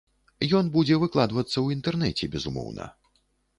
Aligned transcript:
Ён 0.59 0.71
будзе 0.75 0.95
выкладвацца 1.03 1.53
ў 1.61 1.67
інтэрнэце, 1.79 2.33
безумоўна. 2.39 2.91